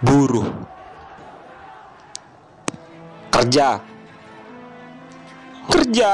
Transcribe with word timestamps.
buruh, 0.00 0.48
kerja, 3.28 3.84
kerja, 5.68 6.10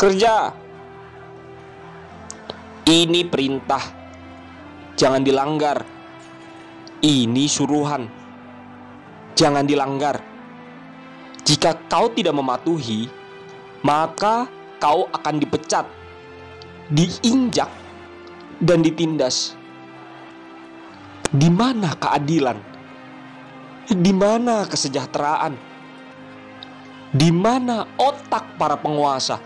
kerja. 0.00 0.34
Ini 2.86 3.26
perintah, 3.26 3.82
jangan 4.94 5.20
dilanggar. 5.26 5.82
Ini 7.02 7.44
suruhan, 7.50 8.08
jangan 9.36 9.66
dilanggar. 9.68 10.22
Jika 11.44 11.76
kau 11.90 12.08
tidak 12.14 12.32
mematuhi, 12.38 13.10
maka 13.84 14.48
kau 14.78 15.10
akan 15.10 15.34
dipecat, 15.42 15.84
diinjak, 16.94 17.68
dan 18.62 18.80
ditindas. 18.86 19.58
Di 21.36 21.52
mana 21.52 21.92
keadilan? 21.92 22.56
Di 23.92 24.12
mana 24.16 24.64
kesejahteraan? 24.64 25.52
Di 27.12 27.28
mana 27.28 27.84
otak 28.00 28.56
para 28.56 28.80
penguasa? 28.80 29.36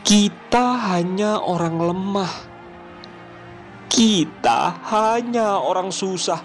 Kita 0.00 0.80
hanya 0.88 1.44
orang 1.44 1.76
lemah. 1.76 2.32
Kita 3.92 4.88
hanya 4.88 5.60
orang 5.60 5.92
susah. 5.92 6.40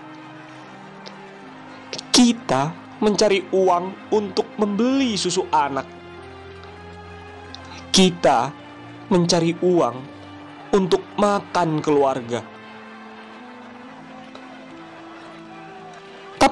Kita 2.12 2.76
mencari 3.00 3.40
uang 3.56 4.12
untuk 4.12 4.52
membeli 4.60 5.16
susu 5.16 5.48
anak. 5.48 5.88
Kita 7.88 8.52
mencari 9.08 9.56
uang 9.64 9.96
untuk 10.76 11.08
makan 11.16 11.80
keluarga. 11.80 12.57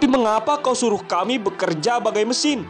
Tapi 0.06 0.22
mengapa 0.22 0.62
kau 0.62 0.78
suruh 0.78 1.02
kami 1.02 1.42
bekerja 1.42 1.98
bagai 1.98 2.30
mesin? 2.30 2.62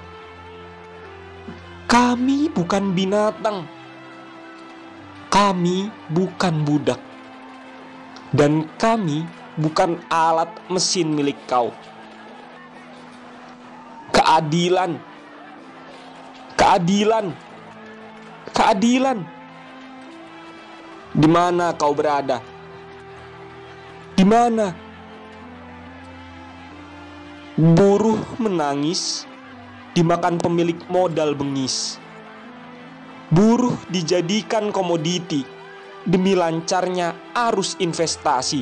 Kami 1.83 2.47
bukan 2.47 2.95
binatang. 2.95 3.67
Kami 5.27 5.91
bukan 6.15 6.63
budak. 6.63 7.03
Dan 8.31 8.71
kami 8.79 9.27
bukan 9.59 9.99
alat 10.07 10.47
mesin 10.71 11.11
milik 11.11 11.35
kau. 11.43 11.75
Keadilan. 14.15 14.95
Keadilan. 16.55 17.35
Keadilan. 18.55 19.19
Di 21.11 21.27
mana 21.27 21.75
kau 21.75 21.91
berada? 21.91 22.39
Di 24.15 24.23
mana? 24.23 24.84
Buruh 27.55 28.19
menangis 28.35 29.23
dimakan 29.95 30.35
pemilik 30.35 30.75
modal 30.91 31.31
bengis. 31.39 31.95
Buruh 33.31 33.79
dijadikan 33.87 34.75
komoditi 34.75 35.47
demi 36.03 36.35
lancarnya 36.35 37.15
arus 37.31 37.79
investasi. 37.79 38.59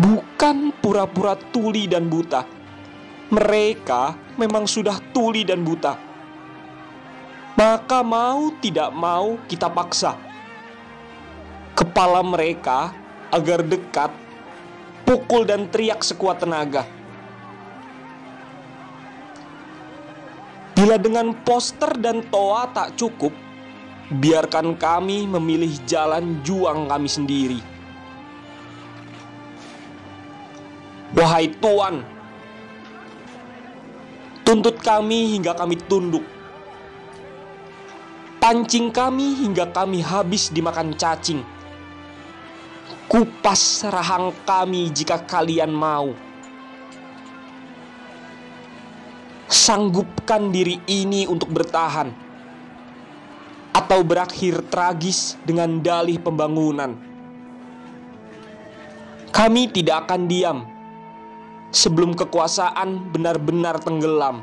Bukan 0.00 0.72
pura-pura 0.80 1.36
tuli 1.36 1.84
dan 1.84 2.08
buta. 2.08 2.48
Mereka 3.28 4.36
memang 4.40 4.64
sudah 4.64 4.96
tuli 5.12 5.44
dan 5.44 5.60
buta. 5.60 6.00
Maka 7.60 8.00
mau 8.00 8.48
tidak 8.64 8.88
mau 8.96 9.36
kita 9.44 9.68
paksa 9.68 10.16
kepala 11.76 12.24
mereka 12.24 12.96
agar 13.28 13.60
dekat, 13.60 14.08
pukul 15.04 15.44
dan 15.44 15.68
teriak 15.68 16.00
sekuat 16.00 16.40
tenaga. 16.44 16.99
Bila 20.90 21.06
dengan 21.06 21.30
poster 21.46 22.02
dan 22.02 22.18
toa 22.34 22.66
tak 22.74 22.98
cukup, 22.98 23.30
biarkan 24.10 24.74
kami 24.74 25.22
memilih 25.22 25.70
jalan 25.86 26.42
juang 26.42 26.90
kami 26.90 27.06
sendiri. 27.06 27.62
Wahai 31.14 31.54
Tuan, 31.62 32.02
tuntut 34.42 34.82
kami 34.82 35.38
hingga 35.38 35.54
kami 35.54 35.78
tunduk. 35.86 36.26
Pancing 38.42 38.90
kami 38.90 39.46
hingga 39.46 39.70
kami 39.70 40.02
habis 40.02 40.50
dimakan 40.50 40.98
cacing. 40.98 41.46
Kupas 43.06 43.86
rahang 43.86 44.34
kami 44.42 44.90
jika 44.90 45.22
kalian 45.22 45.70
mau. 45.70 46.29
Sanggupkan 49.50 50.54
diri 50.54 50.78
ini 50.86 51.26
untuk 51.26 51.50
bertahan, 51.50 52.14
atau 53.74 54.06
berakhir 54.06 54.62
tragis 54.70 55.34
dengan 55.42 55.82
dalih 55.82 56.22
pembangunan. 56.22 56.94
Kami 59.30 59.70
tidak 59.70 60.06
akan 60.06 60.26
diam 60.26 60.58
sebelum 61.70 62.14
kekuasaan 62.18 63.10
benar-benar 63.14 63.78
tenggelam. 63.78 64.42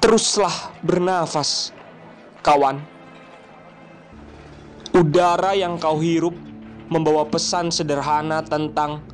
Teruslah 0.00 0.72
bernafas, 0.80 1.72
kawan. 2.40 2.80
Udara 4.96 5.52
yang 5.56 5.76
kau 5.76 6.00
hirup 6.00 6.34
membawa 6.90 7.28
pesan 7.28 7.70
sederhana 7.70 8.42
tentang 8.42 9.04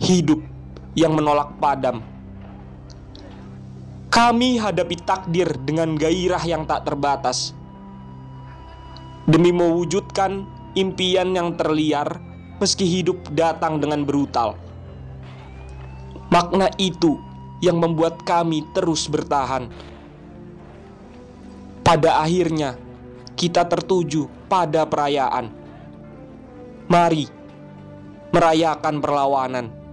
hidup 0.00 0.53
yang 0.94 1.14
menolak 1.14 1.54
padam. 1.58 2.02
Kami 4.14 4.62
hadapi 4.62 4.94
takdir 5.02 5.50
dengan 5.66 5.98
gairah 5.98 6.42
yang 6.46 6.62
tak 6.70 6.86
terbatas. 6.86 7.50
Demi 9.26 9.50
mewujudkan 9.50 10.46
impian 10.78 11.34
yang 11.34 11.58
terliar 11.58 12.06
meski 12.62 12.86
hidup 12.86 13.18
datang 13.34 13.82
dengan 13.82 14.06
brutal. 14.06 14.54
Makna 16.30 16.70
itu 16.78 17.18
yang 17.58 17.82
membuat 17.82 18.22
kami 18.22 18.62
terus 18.70 19.10
bertahan. 19.10 19.66
Pada 21.82 22.22
akhirnya, 22.22 22.78
kita 23.34 23.66
tertuju 23.66 24.30
pada 24.46 24.86
perayaan. 24.86 25.50
Mari 26.86 27.26
merayakan 28.30 29.02
perlawanan. 29.02 29.83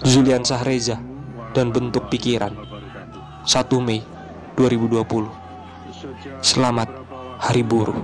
Julian 0.00 0.40
Sahreza 0.48 0.96
dan 1.52 1.68
bentuk 1.68 2.08
pikiran 2.08 2.56
1 3.44 3.52
Mei 3.84 4.00
2020 4.56 5.42
Selamat 6.42 6.88
Hari 7.42 7.62
Buruh. 7.62 7.98